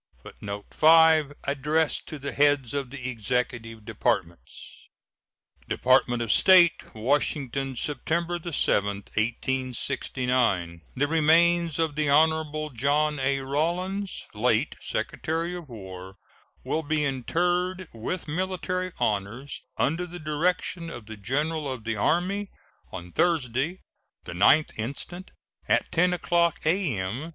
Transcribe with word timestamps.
[Footnote 0.23 0.65
5: 0.71 1.33
Addressed 1.43 2.07
to 2.07 2.17
the 2.17 2.31
heads 2.31 2.73
of 2.73 2.89
the 2.89 3.07
Executive 3.07 3.85
Departments.] 3.85 4.89
DEPARTMENT 5.69 6.23
OF 6.23 6.31
STATE, 6.31 6.95
Washington, 6.95 7.75
September 7.75 8.39
7, 8.41 8.87
1869. 9.13 10.81
The 10.95 11.07
remains 11.07 11.77
of 11.77 11.93
the 11.93 12.09
Hon. 12.09 12.71
John 12.75 13.19
A. 13.19 13.41
Rawlins, 13.41 14.25
late 14.33 14.75
Secretary 14.81 15.55
of 15.55 15.69
War, 15.69 16.17
will 16.63 16.81
be 16.81 17.05
interred 17.05 17.87
with 17.93 18.27
military 18.27 18.91
honors, 18.99 19.61
under 19.77 20.07
the 20.07 20.17
direction 20.17 20.89
of 20.89 21.05
the 21.05 21.15
General 21.17 21.71
of 21.71 21.83
the 21.83 21.95
Army, 21.95 22.49
on 22.91 23.11
Thursday, 23.11 23.81
the 24.23 24.33
9th 24.33 24.73
instant, 24.79 25.29
at 25.67 25.91
10 25.91 26.11
o'clock 26.13 26.59
a.m. 26.65 27.29